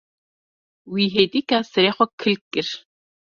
[0.93, 2.67] Wî hêdîka serê xwe kil kir.